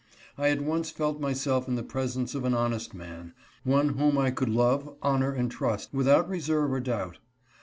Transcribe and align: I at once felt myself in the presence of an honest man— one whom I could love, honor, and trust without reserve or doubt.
I 0.35 0.49
at 0.49 0.61
once 0.63 0.89
felt 0.89 1.21
myself 1.21 1.67
in 1.67 1.75
the 1.75 1.83
presence 1.83 2.33
of 2.33 2.43
an 2.43 2.55
honest 2.55 2.95
man— 2.95 3.33
one 3.63 3.89
whom 3.99 4.17
I 4.17 4.31
could 4.31 4.49
love, 4.49 4.95
honor, 5.03 5.31
and 5.31 5.51
trust 5.51 5.93
without 5.93 6.27
reserve 6.27 6.71
or 6.73 6.79
doubt. 6.79 7.19